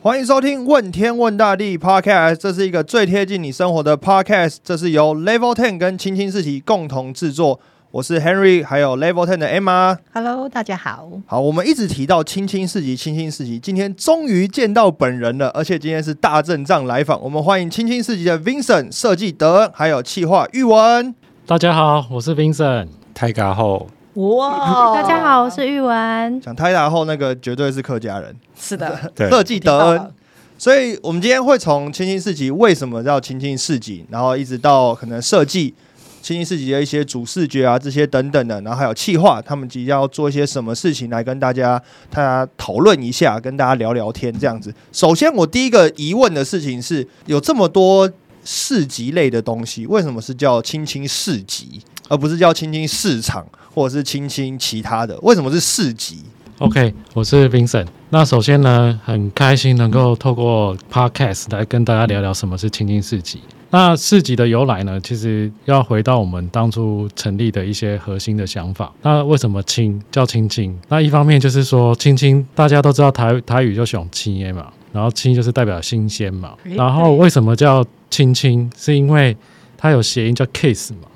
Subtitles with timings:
[0.00, 4.58] 欢迎收听《问天问大地》Podcast，这是一个最贴近你生活的 Podcast。
[4.62, 7.58] 这是由 Level Ten 跟青青四期共同制作。
[7.90, 9.98] 我是 Henry，还有 Level Ten 的 Emma。
[10.12, 11.10] Hello，大家好。
[11.26, 17.20] 好，我们一直提到青青四级，青青四级，今天终于见到本人了，而且今天是大阵仗来访。
[17.20, 21.12] 我们欢迎青青四级的 Vincent 设计德恩，还有企划玉文。
[21.44, 22.86] 大家好，我是 Vincent。
[23.12, 23.88] 泰嘎后，
[24.18, 26.40] 哇大家好，我是玉文。
[26.40, 30.12] 讲泰达后那个绝对是客家人，是的， 对，设计德恩。
[30.58, 35.72] 所以，我们今天会从青青四级为什么叫青青四集，然后一直到可能设计
[36.20, 44.74] 青青四集的一些主视觉啊这些等等的，然后还有企划，他们即将要做一些什么事情来跟大家大家讨论一下，跟大家聊聊天这样子。
[44.90, 48.10] 首先，我第一个疑问的事情是，有这么多
[48.44, 55.18] 市集类的东西，为什么是叫青青市集，而不是叫青青市场或者是青青其他的？
[55.22, 56.18] 为什么是市集
[56.58, 57.86] ？OK，我是 Vincent。
[58.10, 63.40] 那首先呢，很开心能够透过 Podcast 来跟大家聊聊什么是青青市集。
[63.70, 68.90] 那市集的由来呢，其实要回到我们当初成立的一些核心的想法。
[69.02, 70.74] 那为什么青叫青青？
[70.88, 76.54] 那一方面就是说青青，大家都知道台台语就雄青耶嘛，然后青就是代表新鲜嘛。
[76.64, 78.72] 然后为什么叫青青？
[78.74, 79.36] 是因为
[79.76, 81.06] 它有谐音叫 kiss 嘛，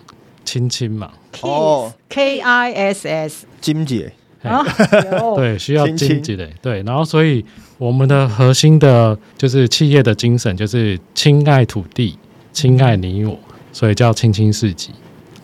[0.44, 1.10] 亲亲嘛。
[1.40, 1.92] 哦。
[2.08, 4.12] K I S S 金姐，
[4.42, 4.64] 啊，
[5.12, 5.36] 有。
[5.40, 7.44] 对，需要亲亲经济的，对，然后所以
[7.78, 12.18] 我们的核心的就是企业的精神就是亲爱土地，
[12.52, 13.38] 亲爱你我，
[13.72, 14.90] 所以叫亲亲市集。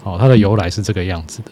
[0.05, 1.51] 哦，它的由来是这个样子的。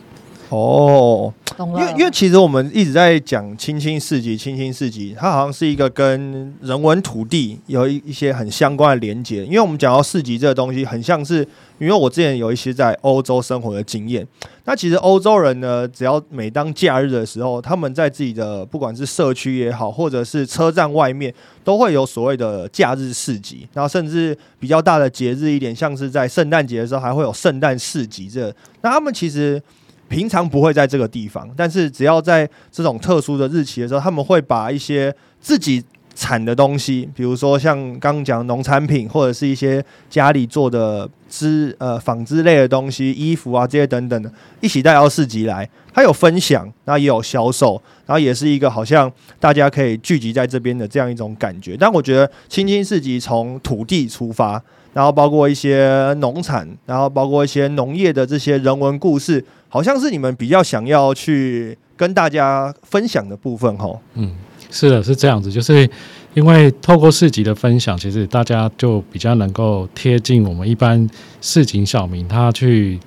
[0.48, 1.80] 哦，懂了。
[1.80, 9.44] 因为因为其实我们一直在讲青青市集，青青市集，它好像是一个跟人文土地有一一些很相关的连接。
[9.44, 11.46] 因为我们讲到市集这个东西，很像是
[11.78, 14.26] 因为我之前有一些在欧洲生活的经验。
[14.64, 23.68] 那其实欧洲人呢，只要每当假日的时候，他们在自己的不管是社区也好，或者是车站外面，都会有所谓的假日市集。
[23.72, 28.52] 然后甚至比较大的节日一点，像是在圣诞节的时候，还会有圣诞市集这。
[28.82, 29.62] 那他们其实
[30.08, 35.82] 平常不会在这个地方，但是只要在这种特殊的日期的时候，他们会把一些自己
[36.14, 45.68] 产的东西，比如说像刚讲农产品，或者是一些家里做的织呃纺织类的东西、衣服啊这些等等的，一起带到市集来。
[45.92, 51.74] 它有分享，然后也有销售，然后也是一个好像大家可以聚集在这边的这样一种感觉。
[51.78, 54.62] 但我觉得青青市集从土地出发，
[54.96, 64.00] 然后包括一些农产，然后包括一些农业的这些人文故事，好像是你们比较想要去跟大家分享的部分吼。
[64.14, 64.34] 嗯，
[64.70, 65.86] 是的，是这样子，就是
[66.32, 71.06] 因为透过市集的分享，其实大家就比较能够贴近我们一般
[71.42, 72.98] 市井小民，他去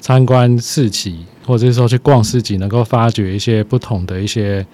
[0.00, 4.66] 参观市集，或者是说去逛市集，能够发掘一些不同的一些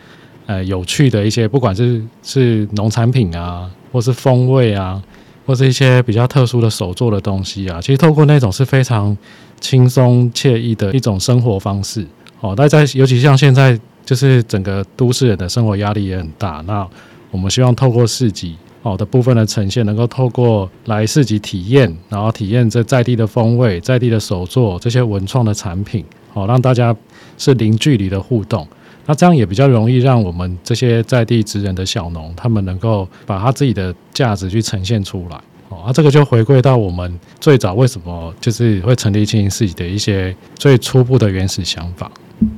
[0.47, 5.03] 呃有趣的一些，不管是是农产品啊，或是风味啊，
[5.45, 9.17] 或是一些比较特殊的手做的东西啊，其实透过那种是非常
[9.61, 12.07] 轻松惬意的一种生活方式。
[12.41, 16.87] 哦，大家尤其像现在就是整个都市人的生活压力也很大，那
[17.31, 26.05] 我们希望透过市集哦的部分的呈现，能够透过来市集体验，然后体验这在地的风味、在地的手作这些文创的产品，
[26.35, 26.95] 哦，让大家
[27.39, 28.67] 是零距离的互动。
[29.07, 35.41] 那这样也比较容易让我们这些在地职人的小农，他们能够把他自己的价值去呈现出来。
[35.69, 42.11] 哦，啊，这个就回归到我们最早为什么就是会成立经营市集的一些最初步的原始想法。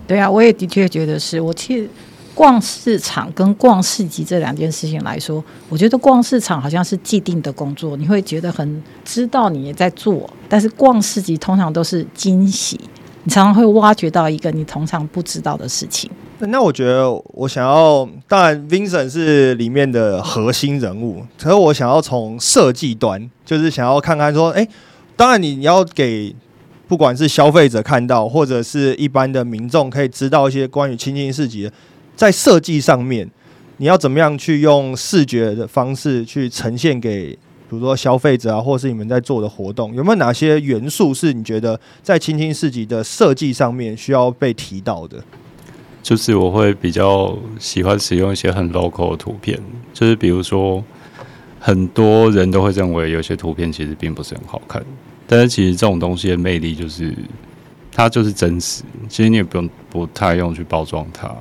[0.07, 1.41] 对啊，我也的确觉得是。
[1.41, 1.89] 我去
[2.35, 12.81] 逛市场跟逛市集这两件事情来说，我觉得逛市场好像是既定的工作，你会觉得很知道你也在做，但是逛市集通常都是惊喜，
[13.25, 16.11] 你常常会挖掘到一个你通常不知道的事情。
[16.39, 24.69] 那我觉得我想要，当然 Vincent 是里面的核心人物，可是我想要从设计端，就是想要看看说，哎、
[25.17, 26.35] 当然你要给
[26.87, 31.71] 不管是消费者看到，或者是一般的民众可以知道一些关于青青市集，
[32.15, 33.31] 在设计上面，
[33.79, 37.39] 你要怎么样去用视觉的方式去呈现给，
[37.75, 45.23] 比如说消费者啊，或是你们在做的活动，有没有哪些元素是你觉得在青青市集的设计上面需要被提到的？
[46.03, 49.59] 就是我会比较喜欢使用一些很 local 的图片，
[49.93, 50.85] 就是比如说
[51.59, 54.85] 很多人都会认为有些图片其实并不是很好看，
[55.27, 57.13] 但是其实这种东西的魅力就是
[57.91, 61.35] 它就是真实，其实你也不用不太用去包装它。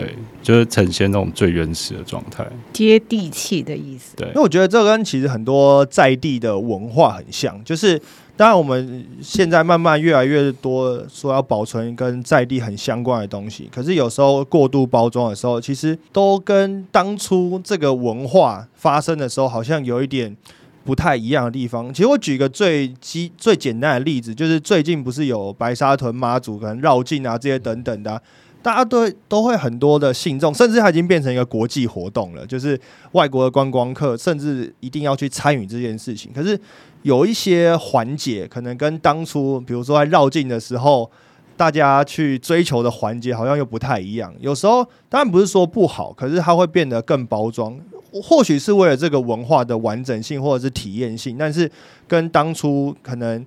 [0.00, 2.46] 对，就是呈现那种最原始的状态。
[2.72, 4.14] 接地气的意思。
[4.16, 8.00] 对因为，我觉得这跟其实很多在地的文化很像，就是
[8.36, 20.36] 当然我们现在慢慢越来越多说要保存跟在地很相关的东西，可是有时候过度包装的时候，其实都跟当初这个文化发生的时候好像有一点。
[20.84, 28.22] 不太一样的地方，其实我举个最基最简单的例子，就是最近不是有白沙屯妈祖可能绕境啊这些等等的啊、
[28.66, 32.76] 大家都都会很多的信众，甚至它已经变成一个国际活动了，就是
[33.12, 36.32] 外国的观光客甚至一定要去参与这件事情。
[36.34, 36.58] 可是
[37.02, 41.08] 有一些环节，可能跟当初比如说在绕境的时候，
[41.56, 44.34] 大家去追求的环节好像又不太一样。
[44.40, 47.78] 有时候当然不是说不好，可是它会变得更包装，
[48.20, 51.70] 或许是为了这个文化的完整性或者是体验性，但是
[52.08, 53.46] 跟当初可能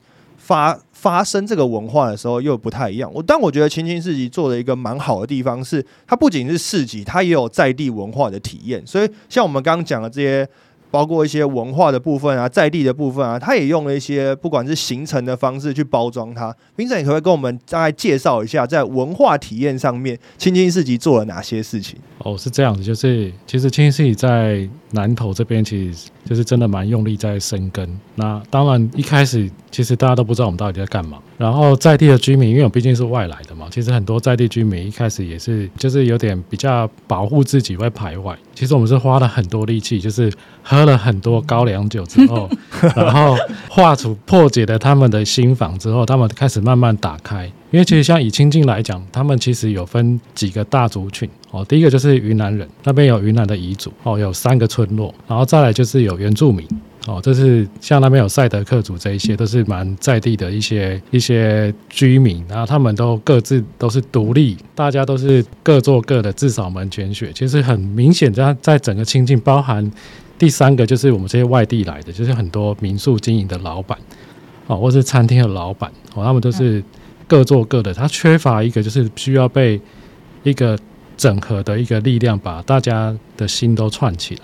[0.50, 3.12] 发发生这个文化的时候又不太一样。
[3.14, 8.82] 我但我觉得青青市集做的一个蛮好的地方是，它不仅是市集，它也有在地文化的体验。
[8.84, 10.50] 所以像我们刚刚讲的这些。
[10.92, 16.52] 包括一些文化的部分啊，在地的部分啊，它也用了一些不管是行程的方式去包装它。
[16.76, 22.00] 冰城，你可不可以跟我们大概介绍一下，在文化体验上面，青青市集做了哪些事情？
[22.18, 27.88] 哦，是这样子，就是其实青青市集在南投这边，其实 就是真的蛮用力在生根。
[28.16, 31.18] 那当然一开始其实大家都不知道我们到底在干嘛。
[31.38, 38.38] 然后在地的居民，因为我毕竟是外来的嘛，其实很多在地居民一开始也是就是有点比较保护自己，会排外。
[38.54, 40.30] 其实我们是花了很多力气，就是
[40.62, 42.50] 喝了很多高粱酒之后，
[42.94, 43.38] 然后
[43.70, 47.50] 化除破解了他们的心房之后，他们开始慢慢打开。
[47.72, 51.64] 因为其实像以清境来讲，他们其实有分几个大族群哦。
[51.66, 56.68] 第一个就是云南人，那边有云南的彝族哦，有三个村落，然后再来就是有原住民
[57.06, 67.32] 哦，这是像那边有赛德克族这一些，都是蛮在地的一些一些居民，然后他们都各自都是独立，大家都是各做各的，自扫门前雪。
[67.36, 69.92] 其实很明显，在在整个清境包含
[70.40, 73.96] 第三个就是我们这些外地来的，就是很多民宿经营的老板
[74.66, 76.84] 哦，或是餐厅的老板哦，他们都是。
[77.30, 79.80] 各做各的，他缺乏一个就是需要被
[80.42, 80.78] 一个
[81.16, 84.42] 整合的一个力量，把大家的心都串起来。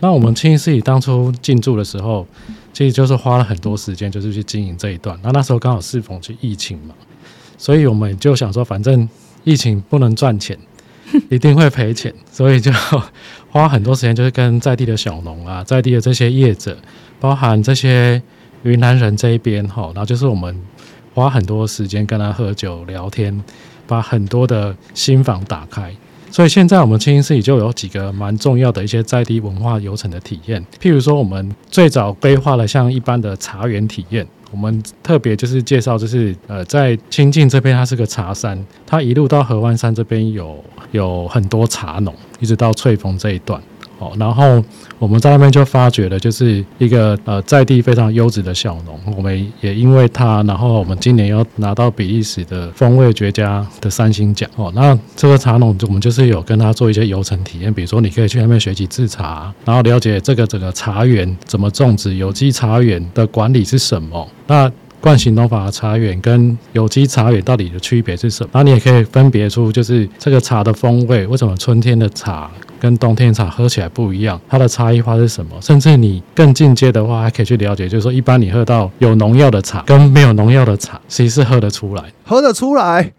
[0.00, 2.26] 那我们青市当初进驻的时候，
[2.72, 5.18] 其实就是花了很多时间，就是去经营这一段。
[5.22, 6.94] 那那时候刚好适逢去疫情嘛，
[7.58, 9.06] 所以我们就想说，反正
[9.44, 10.58] 疫情不能赚钱，
[11.28, 12.72] 一定会赔钱，所以就
[13.50, 16.76] 花很多时间，就是跟在地的小农啊，在地的这些业者，
[17.20, 18.22] 包含这些
[18.62, 20.58] 云南人这一边哈，然后就是我们。
[21.14, 23.42] 花很多时间跟他喝酒聊天，
[23.86, 25.94] 把很多的心房打开。
[26.30, 30.60] 所以现在我们青青市里就有几个蛮重要的一些在地文化游程的体验。
[30.82, 40.58] 譬如说，我们最早规划了像一般的茶园体验，我们特别就是介绍，就是呃，在清境这边它是个茶山，它一路到合欢山这边有
[40.90, 43.62] 有很多茶农，一直到翠峰这一段。
[44.18, 44.62] 然后
[44.98, 48.98] 我们在那边就发掘了，就是一个呃在地非常优质的小农。
[49.16, 54.48] 我们也因为他，然后我们今年又拿到比利时的风味绝佳的三星奖。
[54.56, 64.28] 哦，那这个茶农，我们就是有跟他做一些游程体验，比如说你可以去那边学习制茶，然后了解这个整个茶园怎么种植，有机茶园的管理是什么。
[64.46, 68.50] 那惯性农法的茶园跟有机茶园到底的区别是什么？
[68.54, 72.50] 然后你也可以分别出，就是这个茶的风味，为什么春天的茶
[72.84, 74.38] 跟冬天茶喝起来不一样？
[74.46, 75.58] 它的差异化是什么？
[75.62, 82.04] 甚至你更进阶的话，还可以去了解，就是说一般你喝到有农药的茶跟没有农药的茶，谁是喝得出来。
[82.26, 83.10] 喝得出来，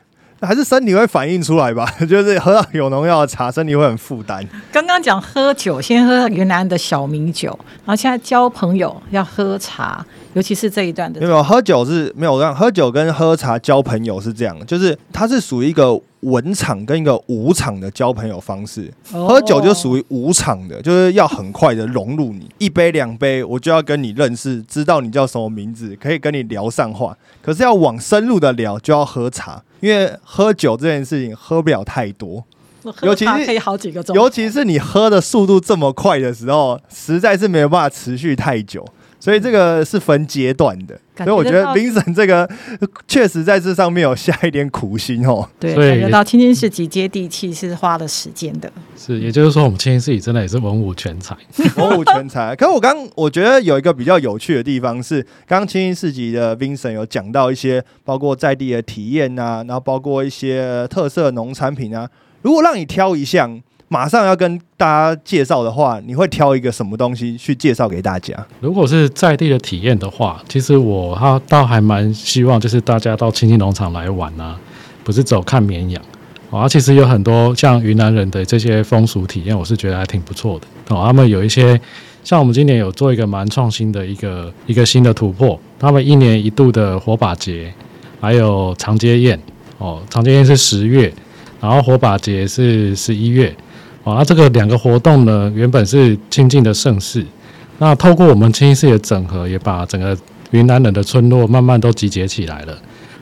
[0.42, 1.86] 还是身体会反映出来吧？
[2.08, 4.46] 就是喝到有农药的茶，身体会很负担。
[4.72, 18.92] 刚刚讲喝酒，先喝云南的小米酒，然后现在交朋友要喝茶，尤其是这一段的没有喝酒是没有让喝酒跟喝茶交朋友是这样，就是它是属于一个文场跟一个武场的交朋友方式。
[19.14, 27.16] 哦喝酒就属于武场的，就是要很快的融入你，一杯两杯我就要跟你认识，知道你叫什么名字，可以跟你聊上话。
[27.42, 32.44] 可是要往深入的聊，就要喝茶，因为喝酒这件事情喝不了太多。
[33.04, 38.84] 尤其是可以好几个钟，尤其是你喝的速度这么快的时候，实在是没有办法持续太久，
[39.26, 40.96] 所以这个是分阶段的。
[41.18, 42.48] 所以我觉得觉得到 Vincent 这个
[43.08, 45.50] 确实在这上面有下一点苦心哦。
[45.60, 48.72] 对，感觉到青青市集接地气是花了时间的。
[48.96, 51.36] 是，也就是说，我们青青市集真的也是文武全才。
[51.78, 52.56] 文武全才。
[52.56, 62.08] 可我刚我觉得有一个比较有趣的地方是，刚刚青青市集的 Vincent 有讲到一些包括在地的体验啊，然后包括一些特色农产品啊。
[62.42, 68.34] 如果让你挑一项，马上要跟大家介绍的话，你会挑一个什么东西去介绍给大家？
[68.60, 74.58] 如果是在地的体验的话，其实我他倒还蛮希望，就是大家到亲近农场来玩啊，
[75.04, 76.02] 不是走看绵羊，
[76.50, 80.66] 哦，其实有很多像云南人的这些风俗体验，我是觉得还挺不错的。
[80.90, 81.80] 哦，他们有一些
[82.24, 87.72] 像我们今年有做一个蛮创新的一个一个新的突破，他们一年一度的火把节，
[88.20, 89.40] 还有长街宴。
[89.78, 91.14] 哦，长街宴是十月，
[91.62, 93.56] 然后火把节是十一月。
[94.14, 97.26] 啊，这个两个活动呢，原本是亲近的盛世，
[97.80, 100.16] 那透过我们清溪市的整合，也把整个
[100.52, 102.78] 云南人的村落慢慢都集结起来了。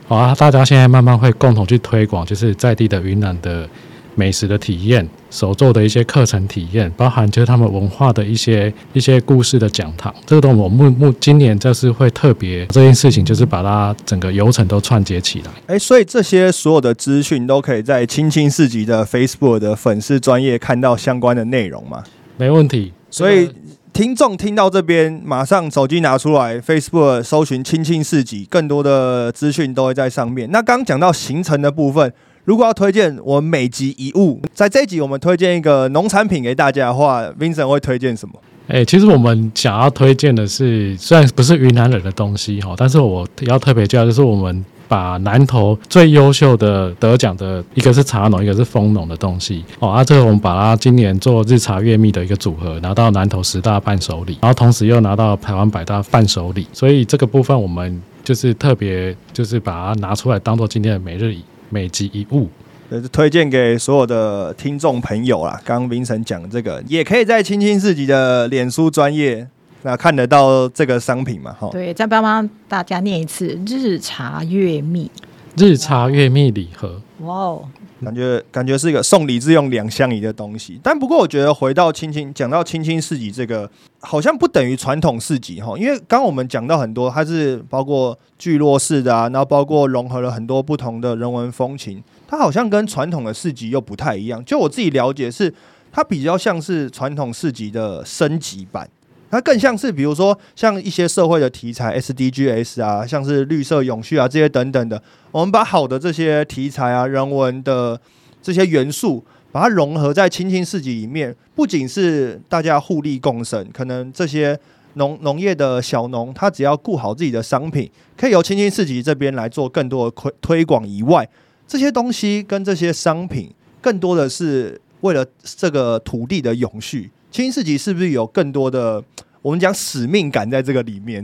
[0.06, 3.66] 好啊，大家现在慢慢会共同去推广，就是在地的云南的
[4.14, 10.14] 美食的体验，手做的一些课程体验，包含就是他们文化的一些一些故事的讲堂。
[10.26, 15.50] 这个东西我目目今年就是会特别这件事情，就是把它整个流程都串接起来。
[15.66, 22.04] 哎，所以这些所有的资讯都可以在青青市集的 Facebook 的粉丝专业看到相关的内容吗？
[22.36, 23.50] 没问题，所以。
[23.94, 30.50] 听众听到这边，马上手机拿出来，Facebook 搜寻“青青市集”，更多的资讯都会在上面。
[30.50, 32.12] 那刚讲到行程的部分，
[32.44, 38.34] 如果要推荐我们每集一物，在这一集我们推荐一个农产品给大家的话，Vincent 会推荐什么？
[38.68, 44.64] 哎，其实我们想要推荐的是，虽然不是云南人的东西哈，但是我要特别介绍，就是我们。
[44.86, 61.34] 把南投最优秀的得奖的一个是茶农，一个是蜂农的东西哦，啊，这个我们把它今年做日茶月蜜的一个组合，拿到南投十大伴手礼，然后同时又拿到台湾百大伴手礼，所以这个部分我们就是特别就是把它拿出来当做今天的每日
[61.74, 62.48] 每集一物，
[62.88, 65.60] 呃，推荐给所有的听众朋友啦。
[65.64, 69.44] 刚刚明晨讲这个，也可以在青青自己的脸书专业。
[69.82, 71.52] 那看得到这个商品嘛？
[71.58, 75.10] 哈，对，再帮帮大家念一次“日茶月蜜”，
[75.56, 77.00] 日茶月蜜礼盒。
[77.20, 77.68] 哇哦，
[78.02, 80.80] 感觉感觉是一个送礼自用两相宜的东西。
[80.82, 83.70] 但不过我觉得回到青青讲到青青市集这个，
[84.00, 85.78] 好像不等于传统市集哈。
[85.78, 94.44] 因为刚我们讲到很多，它是包括聚落式的啊，然后包括融合了很多不同的人文风情，它好像跟传统的市集又不太一样。
[94.44, 95.54] 就我自己了解是，
[95.92, 98.88] 它比较像是传统市集的升级版。
[99.34, 108.00] 它更像是，比如说像一些社会的题材，SDGs 啊，像是绿色永续啊这些等等的，我们把好的这些题材啊、人文的
[108.40, 114.56] 这些元素，把它融合在青青市集里面，不仅是大家互利共生，可能这些
[114.92, 121.28] 农农业的小农，他只要顾好自己的商品，可以由青青市集这边来做更多的推推广以外，
[121.66, 123.50] 这些东西跟这些商品，
[123.80, 127.10] 更多的是为了这个土地的永续。
[127.34, 129.02] 青青市集是不是有更多的？
[129.42, 131.20] 我们讲使命感在这个里面，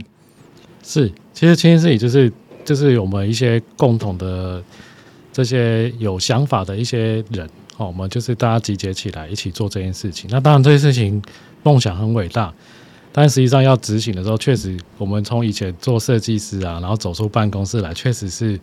[0.83, 2.29] 是其实青青市集就是
[2.65, 4.61] 就是我们一些共同的
[5.31, 10.29] 这些有想法的一些人，哦，我们就是大家集结起来一起做这件事情。
[10.29, 11.23] 那当然这些事情
[11.63, 12.53] 梦想很伟大，
[13.13, 18.59] 但实际上要执行的时候，确实我们从以前做设计师啊，然后走出办公室来，确实是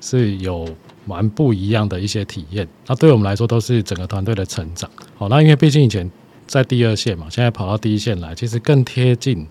[0.00, 0.68] 是有
[1.04, 2.64] 蛮不一样的一些体验。
[2.86, 4.88] 那对我们来说，都是整个团队的成长。
[5.16, 6.08] 好，那因为毕竟以前。
[6.52, 9.46] 在第二线嘛，现在跑到第一线来，其实更贴近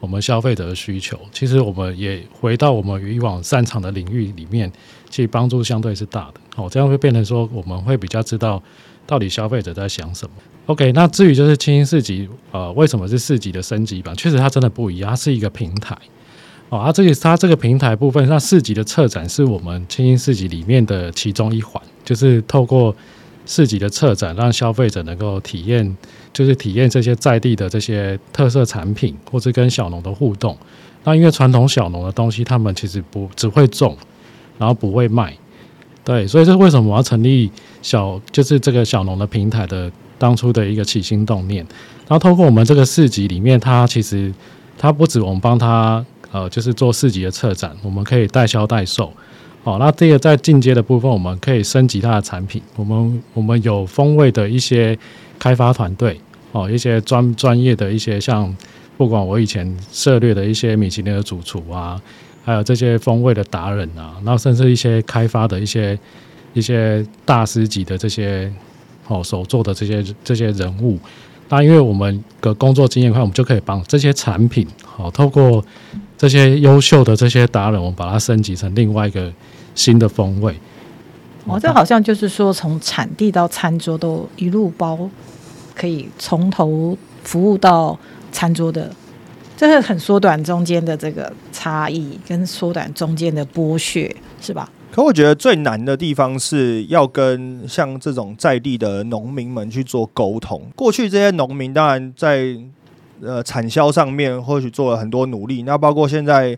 [0.00, 1.20] 我们消费者的需求。
[1.30, 4.72] 其实我们也回到我们以往擅长的领域里面，
[5.10, 6.40] 其实帮助相对是大的。
[6.56, 8.62] 哦，这样会变成说，我们会比较知道
[9.06, 10.34] 到底消费者在想什么。
[10.64, 14.16] OK，那至于就是清新四级，呃，为什么是四级的升级版？
[14.16, 15.94] 确实它真的不一样，它是一个平台。
[16.70, 22.96] 哦，它这个它这个平台部分，那四级的策展是我们清新四级里面的其中一环，就是透过。
[23.50, 25.96] 市集的策展，让消费者能够体验，
[26.32, 30.56] 就是体验这些在地的这些特色产品，或者跟小农的互动。
[31.04, 33.96] 那因为传统小农的东西，他们其实不只会种，
[34.58, 35.36] 然后不会卖，
[36.04, 41.66] 对，所以这是为什么我要成立小，就是这个小农的平台的当初的一个起心动念。
[42.08, 44.32] 然后透过我们这个市集里面，它其实
[44.76, 49.12] 它不止我们帮他呃，就是做市集的策展，我们可以代销代售。
[49.64, 52.60] 好，那这个在进阶的部分，我们可以升级它的产品。
[52.76, 54.98] 我们我们有风味的一些
[55.38, 56.20] 开发团队，
[56.52, 58.54] 哦，一些专专业的一些像，
[58.96, 62.00] 不管我以前涉猎的一些米其林的主厨啊，
[62.44, 65.98] 还有这些风味的达人啊，然后甚至一些开发的一些
[66.52, 68.52] 一些大师级的这些
[69.06, 70.98] 哦手做的这些这些人物。
[71.48, 75.64] 那因为我们的工作经验快，我们就可以帮这些产品，好，透过
[76.16, 79.32] 这些优秀的这些达人，我们把它升级成另外一个。
[79.74, 80.52] 新的风味，
[81.48, 85.08] 哦，这好像就是说，从产地到餐桌都一路包，
[85.74, 87.98] 可以从头服务到
[88.30, 88.90] 餐桌的，
[89.56, 94.70] 这是很缩短中间的这个差异，跟缩短中间的剥削，是吧？
[94.92, 100.60] 可我觉得最难的地方是要跟像这种在地的农民们去做沟通。
[100.76, 102.54] 过去这些农民当然在
[103.22, 106.56] 呃产销上面或许做了很多努力，那包括现在。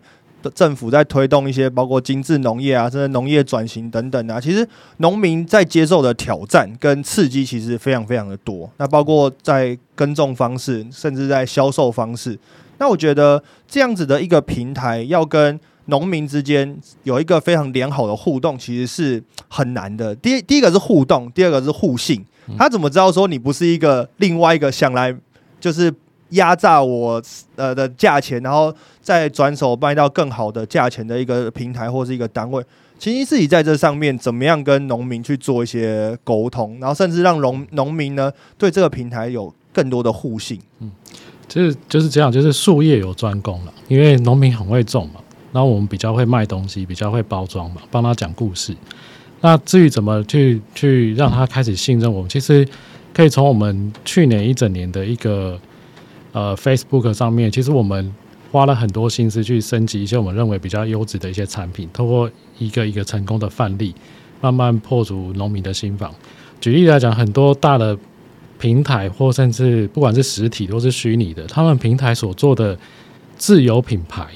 [0.55, 4.67] 政府在推动一些包括精致农业啊，甚至农业转型等等啊，其实
[4.97, 8.69] 农民在接受的挑战跟刺激其实非常非常的多。
[8.77, 12.37] 那包括在耕种方式，甚至在销售方式。
[12.79, 20.15] 那我觉得这样子的一个平台，要跟农民之间有一个非常良好的互动，其实是很难的。
[20.15, 22.25] 第一，第一个是互动，第二个是互信。
[22.57, 25.15] 他怎么知道说你不是一个另外一个想来
[25.59, 25.93] 就是
[26.31, 27.21] 压榨我
[27.55, 32.61] 呃的价钱，然后再转手卖到更好的价钱的一个平台或是一个单位？
[32.99, 40.59] 其实自己在这上面怎么样跟农民去做一些沟通，然后甚至让农农民呢对这个平台有更多的互信。
[40.79, 40.91] 嗯。
[41.47, 43.73] 就是就是这样，就是术业有专攻了。
[43.89, 45.19] 因为农民很会种嘛，
[45.51, 48.73] 然后我们比较会卖东西，比较会包装嘛，帮他讲故事。
[49.41, 52.65] 那至于怎么去去让他开始信任我们，其实
[53.13, 55.59] 可以从我们去年一整年的一个
[56.31, 58.13] 呃 Facebook 上面，其实我们
[58.51, 63.93] 花了很多心思去升级一些我们认为比较优质的一些产品，透过一个一个成功的范例，
[64.39, 66.13] 慢慢破除农民的心防。
[66.59, 67.97] 举例来讲，很多大的。
[68.59, 72.77] 平台或甚至不管是实体都是虚拟的，他们平台所做的
[73.35, 74.27] 自有品牌，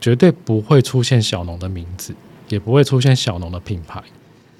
[0.00, 2.12] 绝对不会出现小农的名字，
[2.48, 4.02] 也不会出现小农的品牌。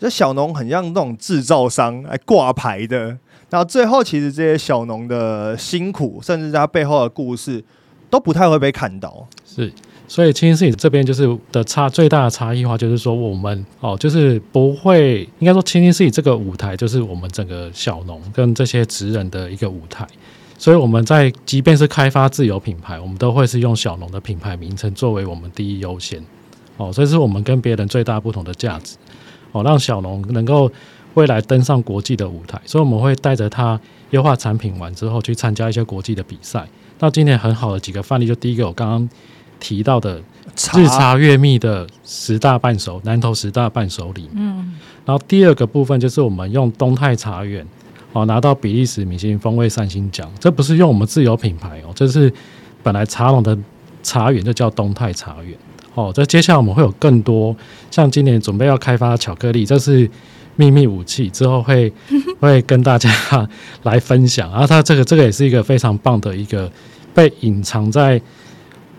[0.01, 3.19] 这小农很像那种制造商来挂牌的，
[3.51, 7.63] 然后最后其实这些小农的辛苦，甚至他背后的故事，
[8.09, 9.27] 都不太会被看到。
[9.45, 9.73] 是。
[10.09, 20.05] 所以，清新事这边就是的差最大的差异化，就是说我们哦，就是不会应该说清新事这个舞台，就是我们整个小农跟这些职人的一个舞台。
[20.59, 26.21] 所以我们在即便是开发自有品牌，我们都会是用小农的品牌名称作为我们第一优先
[26.77, 28.97] 哦，所以是我们跟别人最大不同的价值
[29.53, 30.69] 哦，让小农能够
[31.15, 32.61] 未来登上国际的舞台。
[32.65, 33.79] 所以我们会带着它
[34.11, 36.67] 优化产品完之后去参加一些国际的比赛。
[36.99, 39.09] 那今年很好的几个范例，就第一个我刚刚。
[39.63, 40.19] 提到的
[40.75, 44.27] 日茶月蜜的十大伴手，南投十大伴手礼。
[44.33, 44.73] 嗯，
[45.05, 47.63] 然后第二个部分就是我们用东泰茶园
[48.15, 52.33] 哦拿到比利时米其林风味三星奖，这不是用我们自有品牌哦，这是
[52.83, 53.55] 本来茶农的
[54.03, 55.55] 茶园就叫东泰茶园
[55.95, 56.11] 哦。
[56.15, 57.55] 这接下来我们会有更多，
[57.91, 60.11] 像今年准备要开发巧克力，这是
[60.61, 61.91] 秘密武器，之后会
[62.41, 63.11] 会跟大家
[63.85, 64.51] 来分享。
[64.51, 66.71] 然后它这个这个也是一个非常棒的一个
[67.15, 68.21] 被隐藏在。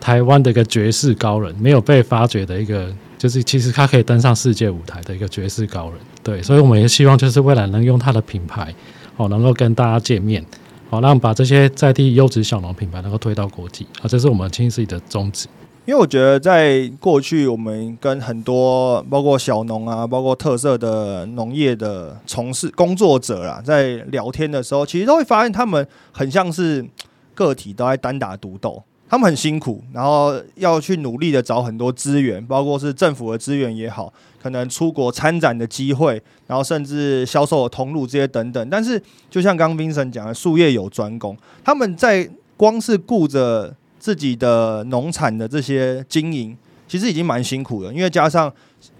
[0.04, 6.00] 台湾的一个绝世高人，没有被发掘的一个，就是其实他可以登上世界舞台的一个绝世高人。
[6.24, 8.74] 对，所以我们也希望就是未来能用他的品牌，
[9.18, 10.44] 哦，能够跟大家见面，
[10.90, 13.86] 好，让把这些在地优质小农品牌能够推到国际。
[14.02, 15.46] 啊，这是我们清自己的宗旨。
[15.86, 26.86] 因为我觉得在过去，我们跟很多包括小农啊，包括特色的农业的从事工作者啦，在聊天的时候，其实都会发现他们很像是
[27.34, 28.82] 个体，都在单打独斗。
[29.10, 38.70] 他们很辛苦，然后要去努力的找很多资源，包括是政府的资源也好，可能出国参展的机会，然后甚至销售的通路这些等等。
[38.70, 47.94] 但是，就像刚 Vincent 讲的，术业有专攻，他们在光是顾着自己的农产的这些经营，其实已经蛮辛苦了。
[47.94, 48.52] 因为加上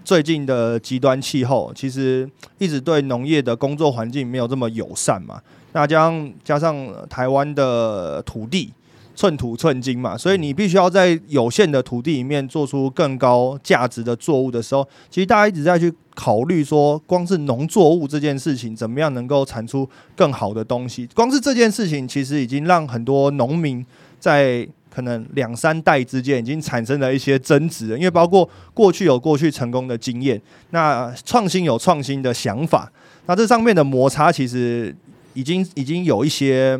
[0.04, 5.42] 最近的极端气候，其实一直对农业的工作环境没有这么友善嘛。
[5.72, 8.72] 那加上加上台湾的土地。
[9.14, 19.86] 寸土寸金嘛，所以你必须要在有限的土地里面做出更高价值的作物的时候，其实大家一直在去考虑说，光是农作物这件事情怎么样能够产出
[20.16, 21.06] 更好的东西。
[21.14, 23.84] 光是这件事情，其实已经让很多农民
[24.18, 27.96] 在可能两三代之间已经产生了一些争执。
[27.96, 32.90] 因为包括过去有过去成功的经验，那创新有创新的想法，
[33.26, 34.94] 那这上面的摩擦其实
[35.34, 36.78] 已经已经有一些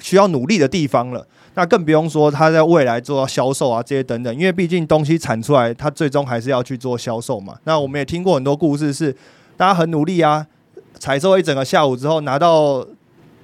[0.00, 1.26] 需要努力的地方了。
[1.54, 7.56] 那更不用说他在未来做销售啊这些等等，因为毕竟东西产出来，他最终还是要去做销售嘛。
[7.64, 9.10] 那我们也听过很多故事，是
[9.56, 10.46] 大家很努力啊，
[10.98, 12.86] 采收一整个下午之后拿到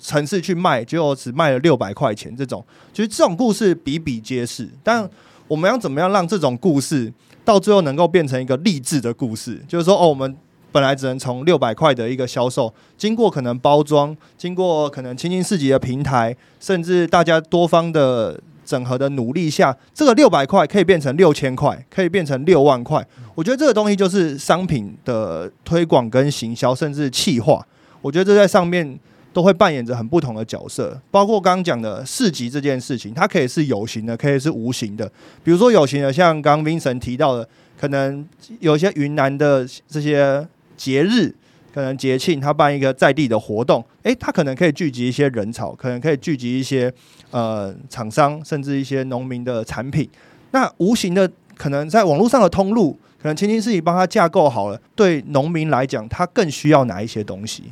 [0.03, 2.37] 城市去卖，结果只卖了六百块钱。
[2.37, 2.63] 这种
[2.93, 4.69] 其实这种故事比比皆是。
[4.83, 5.09] 但
[5.47, 7.13] 我们要怎么样让这种故事
[7.45, 9.63] 到最后能够变成一个励志的故事？
[9.69, 10.37] 就是说，哦，我们。
[10.75, 23.07] 本来只能从六百块的一个销售，经过可能包装，经过可能清新四级的平台，甚至大家多方的整合的努力下，这个六百块可以变成六千块，可以变成六万块。
[23.35, 27.63] 我觉得这个东西就是商品的推广跟行销，甚至气化。
[28.01, 28.99] 我觉得这在上面
[29.33, 31.01] 都会扮演着很不同的角色。
[31.11, 35.11] 包括刚刚讲的市集这件事情，它可以是有形的，可以是无形的。
[35.43, 37.49] 比如说有形的，像刚刚 Vincent 提到的，
[37.81, 38.27] 可能
[38.61, 40.47] 有些云南的这些。
[40.75, 41.33] 节日
[41.73, 46.93] 可能节庆，他办一个在地的活动，诶，他可能可以聚集一些人潮，可能可以聚集一些
[47.31, 50.09] 呃厂商，甚至一些农民的产品。
[50.51, 57.63] 那无形的可能在网络上的通路，可能青青市集帮他架构好了，对农民来讲，他更需要哪一些东西？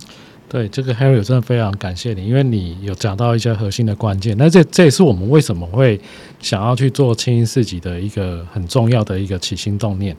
[0.51, 4.37] 对这个 Harry 真的非常感谢你，因为你有讲到一些核心的关键。
[4.37, 5.99] 那这这也是我们为什么会
[6.41, 10.15] 想要去做青青市集的一个很重要的一个起心动念。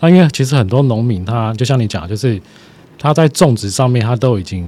[0.00, 2.40] 那因为其实很多农民他就像你讲，就是
[2.98, 4.66] 他在种植上面他都已经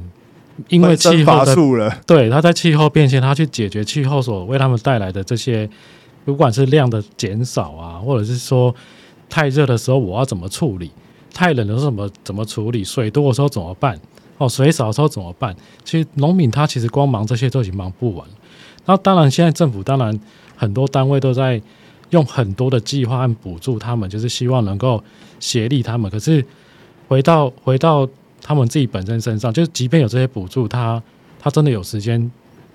[0.69, 5.67] 因为气候的了，对他在气候变迁，他去解决气候所为他们带来的这些，
[6.27, 8.75] 不管是量的减少啊，或者是说
[9.31, 10.91] 太热的时候我要怎么处理，
[11.33, 13.99] 太冷的时候怎么怎么处理，水多的时候怎么办？
[14.39, 15.57] 哦，水少的时候怎么办？
[15.83, 18.27] 其实农民他其实光忙这些都已经忙不完。
[18.85, 20.21] 那当然，现在政府当然
[20.55, 21.61] 很多单位都在
[22.11, 25.03] 用很多的计划和补助他们，就是希望能够
[25.41, 26.11] 协力他们。
[26.11, 26.45] 可是
[27.09, 28.09] 回到回到
[28.43, 31.03] 他们自己本身身上，就是即便有这些补助，他
[31.41, 32.31] 他真的有时间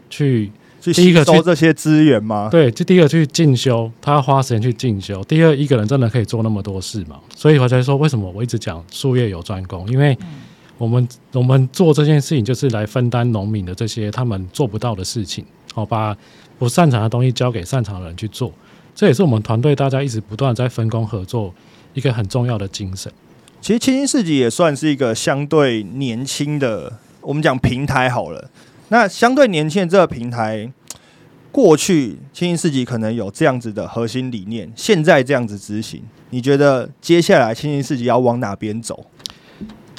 [0.09, 2.49] 去第一个收这些资源吗？
[2.51, 5.23] 对，就第一个去进修，他要花时间去进修。
[5.25, 7.19] 第二，一个人真的可以做那么多事吗？
[7.35, 10.17] 所以我才说，为什么我一直讲术业有专攻，因为。
[10.81, 16.17] 我们我们做这件事情，就是来分担农民的这些他们做不到的事情，好把
[16.57, 18.51] 不擅长的东西交给擅长的人去做。
[18.95, 21.53] 这也是我们团队大家一直不断在分工合作
[21.93, 23.11] 一个很重要的精神。
[23.61, 26.91] 其实青青市集也算是一个相对年轻的，
[27.21, 28.49] 我们讲平台好了。
[28.89, 30.67] 那相对年轻的这个平台，
[31.51, 39.05] 过去青青市集可能有这样子的核心理念，现在这样子执行，你觉得接下来青青市集要往哪边走？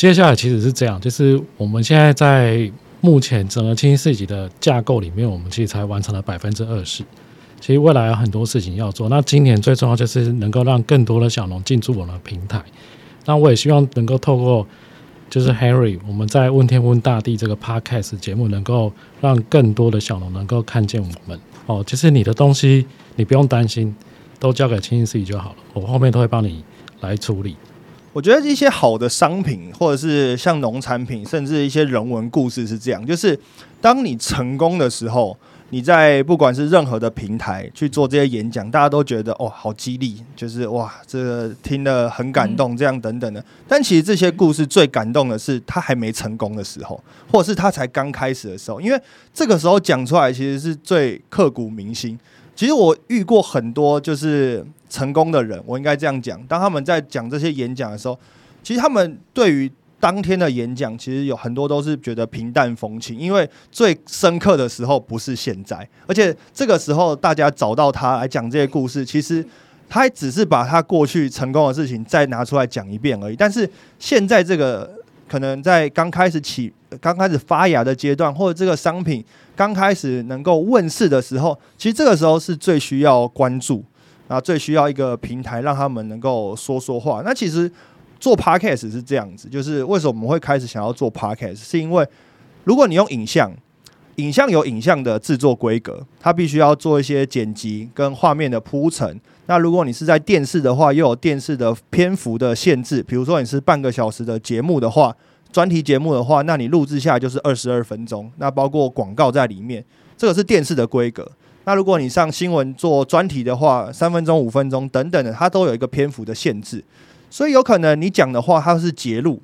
[0.02, 2.68] 接下来其实是这样，就是我们现在在
[3.00, 7.04] 目前整个清新四级的架构里面，我们其实才完成了百分之二十。
[7.60, 9.08] 其实未来有很多事情要做。
[9.08, 12.60] 那今年最重要就是能够让更多的小农进驻我们的平台。
[13.26, 14.66] 那我也希望能够透过
[15.30, 21.38] 就是 Harry，我们在问天问大地这个 Podcast 节目，能够让更多的小农能够看见我们。
[21.66, 22.84] 哦，就是你的东西，
[23.14, 23.94] 你不用担心，
[24.40, 26.64] 都交给清新四级就好了，我后面都会帮你
[27.02, 27.54] 来处理。
[28.12, 33.38] 我觉得一些好的商品，或者是像农产品，甚至一些人文故事是这样：，就是
[33.80, 35.34] 当你成功的时候，
[35.70, 43.42] 你在不管是任何的平台去做这些演讲，大家都觉得哦，好激励，就是哇，这个听了很感动，这样等等的。
[43.66, 52.18] 但其实这些故事最感动的是他还没成功的时候，或者是他才刚开始的时候，因为这个时候讲出来其实是最刻骨铭心。
[52.54, 56.38] 其实我遇过很多就是成功的人，我应该这样讲。
[56.46, 58.18] 当他们在讲这些演讲的时候，
[58.62, 69.42] 其实他们对于当天的演讲，其实有很多都是觉得平淡风轻，因为最深刻的时候不是现在，而且这个时候大家找到他来讲这些故事，其实
[69.88, 73.36] 他还只是把他过去成功的事情再拿出来讲一遍而已。
[73.36, 73.66] 但是
[73.98, 74.90] 现在这个
[75.26, 79.24] 可能在刚开始起、刚开始发芽的阶段，或者这个商品。
[79.54, 83.84] 刚开始能够问世的时候，其实这个时候是最需要关注
[84.32, 87.20] 啊，最需要一个平台让他们能够说说话。
[87.22, 87.70] 那其实
[88.18, 92.06] 做 podcast 是这样子，就是为什么我们会开始想要做 podcast，是因为
[92.64, 93.52] 如果你用影像，
[94.16, 99.20] 影像有影像的制作规格，它必须要做一些剪辑跟画面的铺陈。
[99.46, 105.14] 那如果你是在电视的话，又有电视的篇幅的限制，比如说你是半个小时的节目的话。
[105.52, 109.84] 专题节目的话，那你录制下来就是二十二分钟，那包括广告在里面，
[110.16, 111.30] 这个是电视的规格。
[111.64, 116.82] 那如果你上新闻做专题的话，三分钟、五分钟等等的，它都有一个篇幅的限制。
[117.30, 119.40] 所以有可能你讲的话，它是节录，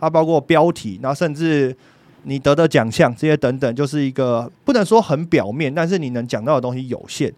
[0.00, 1.76] 它包括标题，然后甚至
[2.22, 7.32] 你得的奖项这些等等，就是一个不能说很表面，但是你能讲到的东西有限。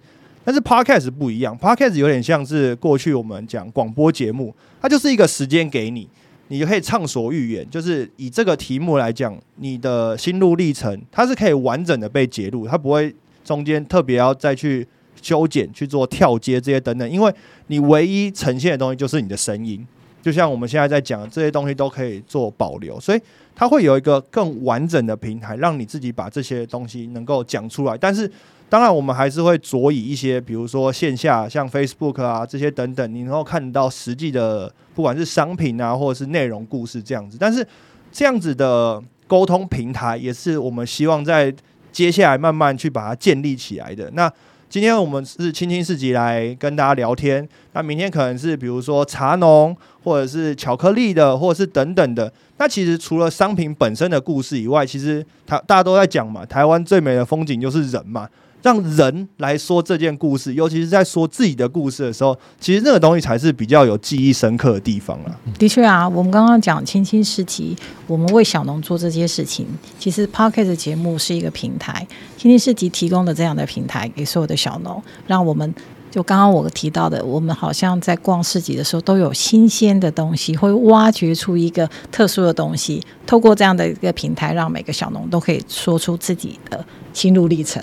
[0.44, 6.08] 但是 podcast 不一样，podcast 有点像是过去我们讲广播节目，它就是一个时间给你。
[6.50, 13.14] 你就可以畅所欲言，就是以这个题目来讲，你的心路历程，它是可以完整的被揭露，它不会
[13.48, 14.86] 中间特别要再去
[15.22, 17.34] 修剪、去做跳接这些等等，因为
[17.68, 19.86] 你唯一呈现的东西就是你的声音，
[20.20, 23.20] 就像我们现在在讲这些东西都可以做保留，所以
[23.56, 28.30] 它会有一个更完整的平台，让你自己把这些东西能够讲出来，但是。
[28.70, 37.38] 当然，我们还是会着以一些，比如说线下像 Facebook 啊这些等等，你能够看到实际的，不管是商品啊，或者是内容故事这样子。
[37.40, 37.66] 但是
[38.12, 41.50] 这样子的沟通平台，也是我们希望在
[41.98, 44.08] 接下来慢慢去把它建立起来的。
[44.12, 44.32] 那
[44.68, 52.32] 今天我们是青青市集来跟大家聊天，那明天可能是比如说茶农，或者是巧克力的，或者是等等的。
[52.58, 58.28] 那其实除了商品本身的故事以外，其实台大家都在讲嘛，台湾最美的风景就是人嘛。
[58.62, 65.30] 让人来说这件故事，尤其是在说自己的故事的时候，其实那个东西才是比较有记忆深刻的地方啊。
[65.58, 69.66] 的确啊，我们刚刚讲青青诗集，我们为小农做这些事情，
[69.98, 75.72] 其实 p o c k e t 节目是一个平台，青青诗集提供的这样的平台给所有的小农，让我们
[76.10, 87.80] 就刚刚我提到的，我们好像在逛市集的时候都有新鲜的东西，会挖掘出一个特殊的东西，透过这样的一个平台，让每个小农都可以说出自己的心路历程。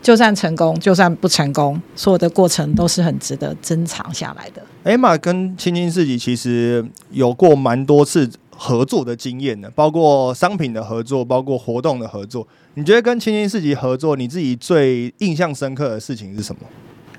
[0.00, 4.62] 就算成功，就算不成功，所有的过程都是很值得珍藏下来的。
[4.84, 12.46] 艾玛跟青青市集其实有过蛮多次合作的经验的，包括商品的合作，包括活动的合作。
[12.74, 16.62] 你觉得跟青青市集合作，你自己最印象深刻的事情是什么？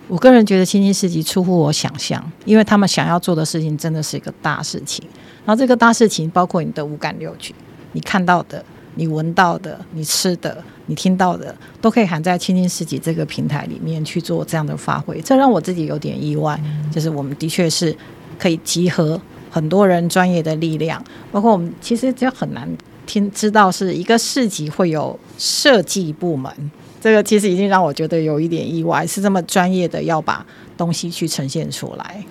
[0.07, 5.05] 我个人觉得青青市集出乎我想象，因为他们想要做的事情真的是一个大事情。
[5.45, 7.53] 然后这个大事情包括你的五感六觉，
[7.91, 8.63] 你看到的。
[8.99, 16.59] 你闻到的、你吃的、你听到的，都可以含在青青市集这个平台里面去做这样的发挥，这让我自己有点意外。
[16.91, 17.95] 就是我们的确是
[18.37, 22.69] 可以集合很多人专业的力量，包括我们其实就很难
[23.05, 26.51] 听知道是一个市集会有设计部门，
[26.99, 30.45] 这个其实已经让我觉得有一点意外，是这么专业的要把
[30.77, 32.21] 东西去呈现出来。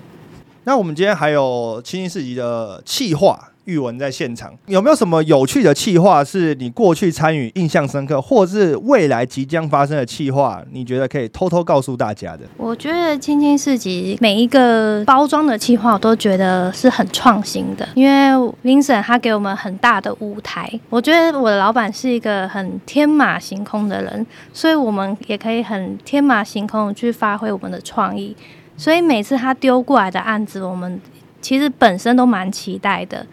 [0.65, 3.53] 那我们今天还有清新市集的企划。
[3.69, 10.63] 玉文在现场有没有什么有趣的企划是你过去参与印象深刻，或是未来即将发生的企划？
[10.73, 12.45] 你觉得可以偷偷告诉大家的？
[12.57, 20.73] 我觉得青青市集每一个包装的企划，我都觉得是很创新的，因为 Vincent 他给我们很大的舞台。
[20.89, 28.35] 我觉得我的老板是一个很天马行空的人，所以我们也可以很天马行空去发挥我们的创意。
[28.79, 30.99] 所以每次他丢过来的案子，我们
[31.43, 33.27] 其实本身都蛮期待的。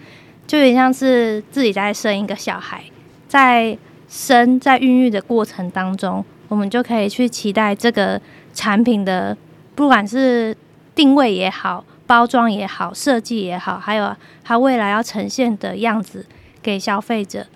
[0.47, 2.83] 就有点像是自己在生一个小孩，
[3.27, 3.77] 在
[4.07, 8.21] 生在孕育的过程当中，我们就可以去期待这个
[8.53, 9.35] 产品的，
[9.73, 10.55] 不管是
[10.93, 16.25] 定位也好、包装也好、设计也好，还有它未来要呈现的样子
[16.61, 17.47] 给消费者。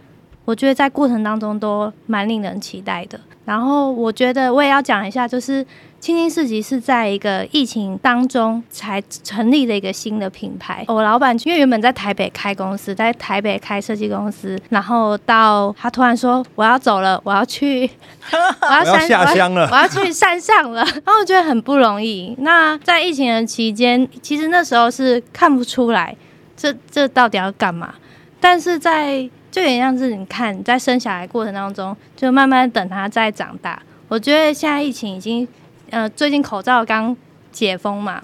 [0.50, 3.20] 我觉得在过程当中都蛮令人期待的。
[3.46, 5.66] 然后我觉得我也要讲一下，就是。
[6.02, 10.82] 青青市集是在一个疫情当中才成立的一个新的品牌。
[10.88, 17.82] 我老板因为原本在台北开公司，在台北开设计公司，然后到他突然说我要走了，我要去，
[18.62, 20.86] 我要下乡了，我要去山上了。
[21.04, 22.34] 然后我觉得很不容易。
[22.40, 26.16] 那在疫情的期间，其实那时候是看不出来
[26.56, 27.94] 这这到底要干嘛。
[28.40, 33.82] 但是在就有点像是你看在生小孩过程当中，就慢慢等他在长大。
[34.08, 35.48] 我觉得现在疫情已经。
[35.92, 37.18] 呃，最近口罩刚
[37.52, 38.24] 解封嘛，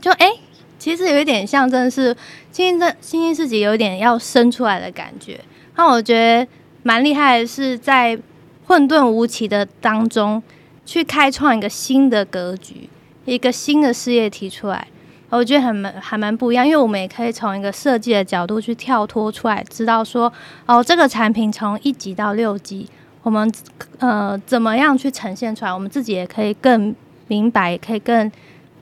[0.00, 0.28] 就哎，
[0.76, 2.16] 其实有一点像，真的是
[2.50, 5.38] 新兴新兴市集有点要生出来的感觉。
[5.76, 6.44] 那我觉得
[6.82, 8.18] 蛮厉害的是，在
[8.66, 10.42] 混沌无奇的当中，
[10.84, 12.88] 去开创一个新的格局，
[13.24, 14.88] 一个新的事业提出来，
[15.36, 16.66] 我觉得很蛮还蛮不一样。
[16.66, 20.32] 因为我们也可以从一个设计的角度去跳脱出来，知道说，
[20.66, 22.88] 哦，这个产品从一级到六级。
[23.22, 23.50] 我们
[23.98, 25.72] 呃怎么样去呈现出来？
[25.72, 26.94] 我们自己也可以更
[27.26, 28.30] 明白，也可以更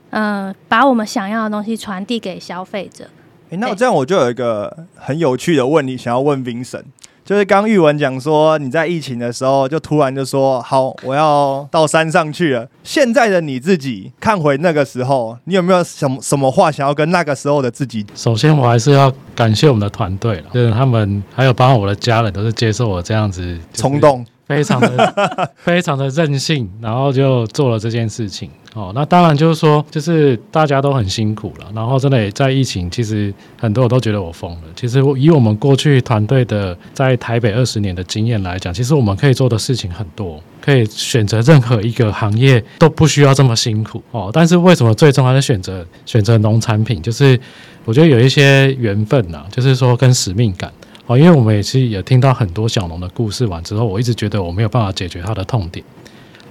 [0.09, 3.05] 呃把我们想要的东西传递给消费者。
[3.49, 6.83] 哎，那这样我就有一个很有趣的问题想要问 Vincent。
[7.25, 12.67] 就是刚玉文讲说，你在疫情的时候就突然就说好，我要到山上去了。
[12.83, 18.05] 现在的你自己看回那个时候，你有没有什么什么话想要跟那个时候的自己？
[18.13, 24.25] 首先，我还是要感谢我们的团队了，就是他们还有包括我的家人，都是接受我这样子冲动。
[24.45, 28.49] 非常的 非常的任性，然后就做了这件事情。
[28.73, 31.67] 哦，那当然就是说，就是大家都很辛苦了。
[31.75, 34.61] 然后真的也在疫情，其实很多人都觉得我疯了。
[34.75, 44.31] 其实以我们过去团队的在台北二十年的经验来讲，其实我们可以做的事情很多，可以选择任何一个行业都不需要这么辛苦哦。
[44.33, 46.99] 但是为什么最终还是选择选择农产品？
[46.99, 47.39] 就是
[47.85, 50.73] 我觉得有一些缘分呐，就是说跟使命感。
[51.05, 55.85] 哦，因为我们也是也听到很多小农的故事完之后，我一直觉得我没有办法解决他的痛点。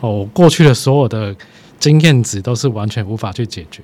[0.01, 1.35] 哦，过去的所有的
[1.79, 3.83] 经验值都是完全无法去解决，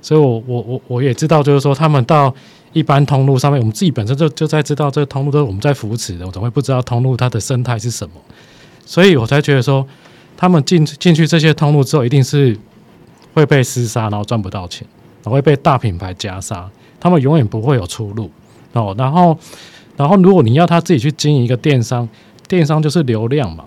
[0.00, 2.32] 所以我我我我也知道，就是说他们到
[2.72, 8.14] 一般通路上面，我们自己本身就就在知道这个通路都是我们在扶持的，我怎么会不知道通路它的生态是什么？
[8.86, 9.84] 所以我才觉得说，
[10.36, 12.56] 他们进进去这些通路之后，一定是
[13.32, 14.86] 会被厮杀，然后赚不到钱，
[15.24, 18.30] 然后会被大品牌夹杀，他们永远不会有出路。
[18.74, 19.36] 哦，然后。
[19.96, 22.08] 然后，如果你要他自己去经营一个电商，
[22.48, 23.64] 电商就是流量嘛，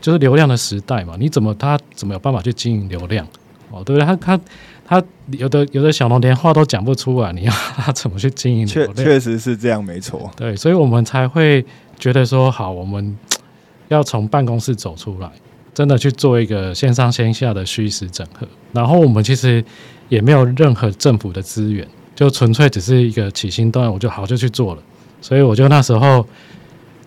[0.00, 1.14] 就是流量的时代嘛。
[1.18, 3.26] 你怎么他怎么有办法去经营流量？
[3.70, 4.04] 哦，对不对？
[4.04, 4.40] 他他
[4.84, 5.02] 他
[5.38, 8.94] 有的有的小农连话都讲不出来，你要他怎么去经营流量？
[8.94, 10.30] 确确实是这样，没错。
[10.36, 11.64] 对，所以我们才会
[11.98, 13.16] 觉得说，好，我们
[13.88, 15.30] 要从办公室走出来，
[15.72, 18.46] 真的去做一个线上线下的虚实整合。
[18.72, 19.64] 然后我们其实
[20.08, 24.82] 也没有任何政府的资源，就纯粹只是一个起心动念，我就好就去做了。
[25.20, 26.26] 所以我就那时候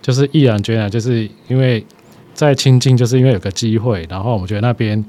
[0.00, 1.84] 就是毅然决然，就是因为
[2.32, 5.02] 在清境，就是因为有个机会，然后我们觉得那边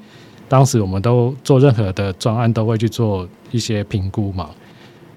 [0.47, 4.49] 当时我们都做任何的专案都会去做一些评估嘛，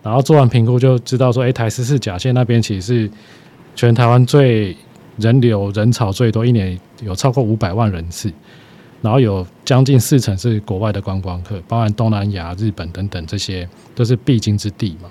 [0.03, 3.11] 然后做完评估就知道说，哎，台十四甲线那边其实是
[3.75, 4.77] 全台湾最
[5.17, 8.33] 人流人潮最多，一年有超过五百万人次，
[9.03, 15.09] 然后有将近四成是国外的观光客，包含东南亚、日本等等，这些都是必经之地嘛。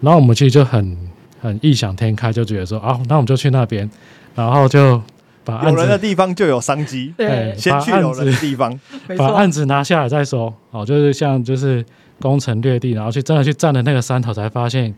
[0.00, 0.96] 然后我们其实就很
[1.40, 3.88] 很异想天开，就觉得说，啊，那我们就去那边，
[4.34, 5.02] 然后就
[5.44, 8.78] 把案有人的地方就有商机， 对先去有人的地方。
[9.16, 10.52] 把案子拿下来再说。
[10.70, 11.84] 哦，就是像就是
[12.20, 14.94] 攻城略地，然后去真的去占了那个山头，才发现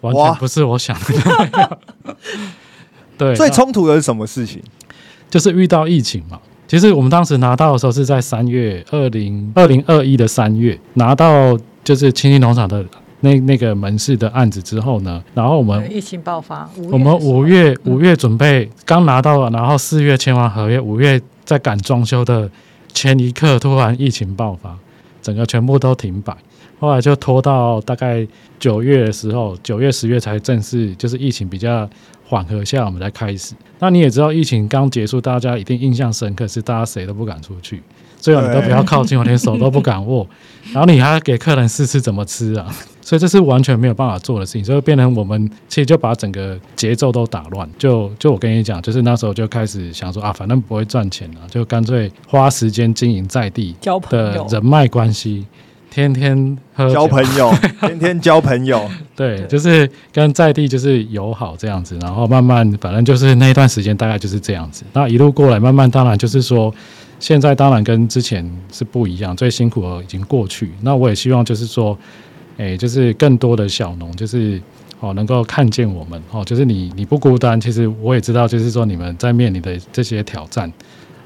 [0.00, 1.78] 完全不是我想的那样。
[3.18, 4.62] 对，最那冲突的是什么事情？
[5.30, 6.40] 就是遇到疫情嘛。
[6.66, 12.82] 其实我们当时拿到的时候是在三月，二零二零二一的三月拿到，就是青青农场的
[13.22, 22.50] 那那个门市的案子之后呢，然后我们疫情爆发，我们五月五月准备刚拿到了，然后四月签完合约，五月在赶装修的
[22.92, 24.76] 前一刻，突然疫情爆发，
[25.22, 26.36] 整个全部都停摆。
[26.80, 28.26] 后来就拖到大概
[28.58, 31.88] 九月的时候，九月十月才正式就是疫情比较
[32.26, 33.54] 缓和下，我们才开始。
[33.78, 37.80] 那你也知道，疫情刚结束，大家一定印象深刻，是大家谁都不敢出去，
[38.22, 40.24] 最好你都不要靠近我，连手都不敢握。
[40.72, 42.72] 然后你还要给客人试吃怎么吃啊？
[43.00, 47.68] 所以这是完全没有办法做的事情，所以变成我们其实就把整个节奏都打乱。
[47.76, 53.74] 就就我跟你讲，就是那时候就开始想说啊，反正不会赚钱了，就干脆花时间经营在地
[54.08, 55.44] 的，人脉关系，
[55.90, 58.88] 天天喝交朋友，天天交朋友。
[59.16, 64.84] 对，对就是跟在地就是友好这样子，然后慢慢反正就是那一段时间大概就是这样子。
[64.92, 66.72] 那一路过来，慢慢当然就是说，
[67.22, 70.72] 现在当然跟之前是不一样，最辛苦的已经过去。
[70.82, 71.96] 那我也希望就是说，
[72.56, 74.60] 诶，就是更多的小农就是
[75.00, 80.70] 哦能够看见我们哦，就是你你不孤单，其实我也知道，就是说你们在面临的这些挑战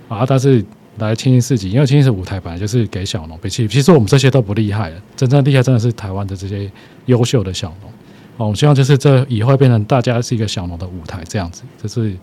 [0.09, 0.63] 啊，但是。
[0.99, 6.71] 来青青市集，因为青青市舞台本来就是给小农，比起其实我们这些都不厉害了，真正厉害真的是台湾的这些
[7.05, 7.91] 优秀的小农。
[8.39, 12.17] 哦，我希望就是这以后变成大家是一个小农的舞台这样子，就是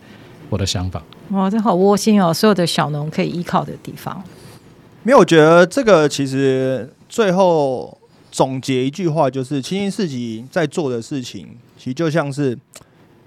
[0.53, 1.01] 我的想法。
[1.29, 2.33] 哇，这好窝心哦！
[2.33, 4.23] 所有的小农可以依靠的地方，
[5.01, 7.97] 没有，我觉得这个其实最后
[8.31, 12.57] 总结一句话，就是青青市集在做的事情，其实就像是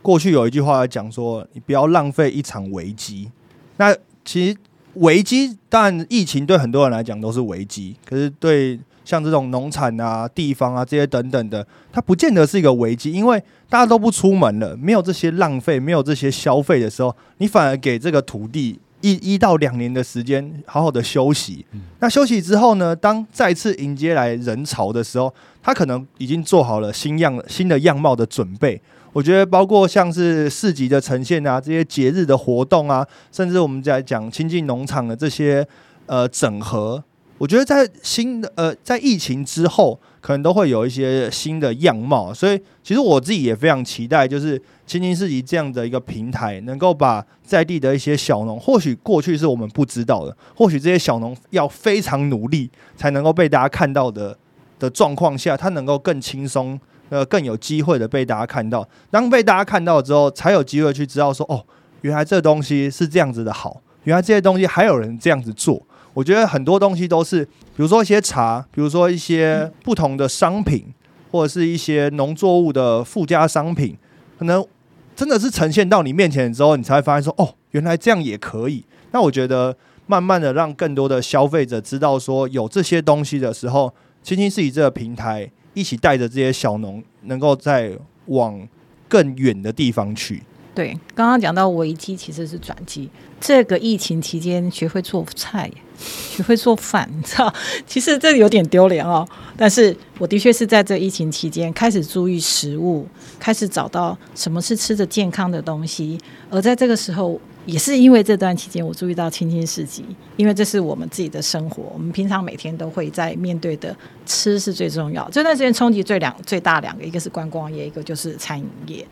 [0.03, 3.29] 过去有一句话讲说，你不要浪费一场危机。
[3.77, 4.57] 那其实
[4.95, 21.65] 危机，当然疫情对很多人来讲都是危机，可是对像这种农产啊、地方啊这些等等的，它不见得是一个危机，因为大家都不出门了，没有这些浪费，没有这些消费的时候，你反而给这个土地一一到两年的时间，好好的休息。
[22.01, 28.83] 那休息之后呢，当再次迎接来人潮的时候，它可能已经做好了新样新的样貌的准备。
[29.13, 35.67] 我觉得包括像是市集的呈现啊，这些节日的活动啊，甚至我们在讲亲近农场的这些
[36.05, 37.03] 呃整合，
[37.39, 42.33] 我觉得在新的呃在疫情之后，可能都会有一些新的样貌。
[42.33, 54.37] 所以其实我自己也非常期待，就是亲近市集这样的一个平台，能够把在地的一些小农，或许过去是我们不知道的，或许这些小农要非常努力才能够被大家看到的
[54.79, 56.79] 的状况下，他能够更轻松。
[57.09, 58.85] 呃，更有机会的被大家看到。
[59.13, 61.65] 当被大家看到之后，才有机会去知道说，哦，
[62.01, 65.81] 原来这东西是这样子的好，原来这些东西还有人这样子做。
[66.17, 70.87] 我觉得很多东西都是，比如说一些茶，比如说一些不同的商品，
[71.31, 73.95] 或者是一些农作物的附加商品，
[74.39, 74.67] 可能
[75.15, 78.83] 真的是呈现到你面前之后，你才会发现说，哦，原来这样也可以。
[79.11, 79.77] 那我觉得，
[80.07, 85.51] 慢慢的让更多的消费者知道说，有这些东西的时候，青青是以这个平台。
[85.75, 87.93] 一起带着这些小农，能够在
[88.29, 88.67] 往
[89.09, 90.43] 更远的地方去。
[90.75, 93.11] 对，刚刚讲到危机其实是转机。
[93.39, 97.53] 这个疫情期间，学会做菜，学 会做饭，你知道，
[97.87, 99.27] 其实这有点丢脸哦。
[99.57, 103.07] 但是我的确是在这疫情期间开始注意食物，
[103.39, 106.19] 开始找到什么是吃着健康的东西。
[106.51, 110.05] 而在这个时候，也是因为这段期间，我注意到青青市集，
[110.37, 115.29] 因为这是我们自己的生活，我们平常每天都会在面对的，吃是最重要。
[115.31, 119.07] 这段时间冲击最两最大两个，一个是观光业，一个就是餐饮业，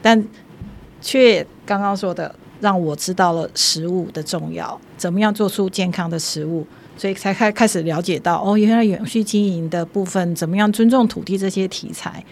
[0.00, 0.24] 但
[1.02, 12.24] 却刚刚说的，让我知道了食物的重要，怎么样做出健康的食物，所以才开开始了解到，哦，原来永续经营的部分，怎么样尊重土地这些题材。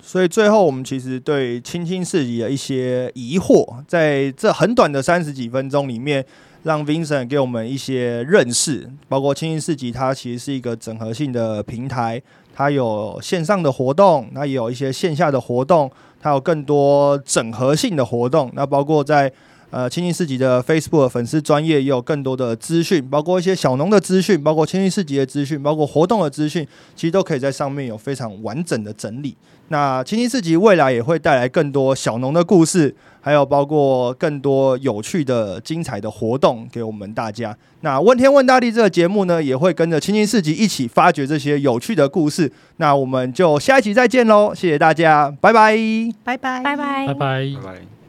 [0.00, 6.22] 所以最后，我们其实对青青市集的一些疑惑，在这很短的三十几分钟里面，
[6.64, 8.90] 让 Vincent 给我们一些认识。
[9.08, 12.20] 包括青青市集，它其实是一个整合性的平台，
[12.54, 15.90] 它有线上的活动，那也有一些线下的活动，
[16.20, 18.50] 它有更多整合性的活动。
[18.54, 19.32] 那包括在
[19.72, 26.64] 呃青青市集的 Facebook 粉丝专业也有更多的资讯，包括一些小农的资讯，包括青青市集的资讯，包括活动的资讯，
[26.94, 29.34] 其实都可以在上面有非常完整的整理。
[29.68, 37.56] 那青青市集未来也会带来更多小农的故事，还有包括更多有趣的、精彩的活动给我们大家。
[37.80, 42.52] 那问天问大地这个节目呢，也会跟着青青市集一起发掘这些有趣的故事。
[42.76, 45.74] 那我们就下一集再见喽，谢谢大家，拜拜。
[46.22, 47.14] 拜拜，拜拜拜拜。
[47.14, 48.01] 拜拜。